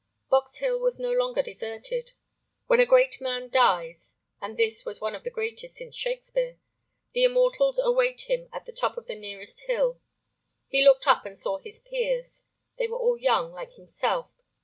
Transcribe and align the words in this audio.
Box 0.31 0.57
Hill 0.57 0.79
was 0.79 0.97
no 0.99 1.11
longer 1.11 1.43
deserted. 1.43 2.13
When 2.65 2.79
a 2.79 2.87
great 2.87 3.21
man 3.21 3.49
dies—and 3.49 4.57
this 4.57 4.83
was 4.83 4.99
one 4.99 5.13
of 5.13 5.23
the 5.23 5.29
greatest 5.29 5.75
since 5.75 5.95
Shakespeare—the 5.95 7.23
immortals 7.23 7.77
await 7.77 8.21
him 8.21 8.49
at 8.51 8.65
the 8.65 8.71
top 8.71 8.97
of 8.97 9.05
the 9.05 9.13
nearest 9.13 9.59
hill. 9.67 10.01
He 10.67 10.83
looked 10.83 11.05
up 11.05 11.23
and 11.23 11.37
saw 11.37 11.59
his 11.59 11.79
peers. 11.81 12.45
They 12.79 12.87
were 12.87 12.97
all 12.97 13.15
young, 13.19 13.51
like 13.51 13.73
himself. 13.73 14.31